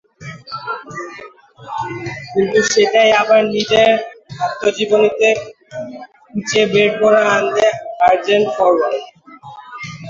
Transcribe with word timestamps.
কিন্তু 2.31 2.59
সেটাই 2.71 3.09
আবার 3.21 3.41
নিজের 3.55 3.91
আত্মজীবনীতে 4.45 5.29
খুঁচিয়ে 6.25 6.65
বের 6.73 6.89
করে 6.99 7.21
আনলেন 7.35 7.73
আর্জেন্টাইন 8.07 8.43
ফরোয়ার্ড। 8.55 9.03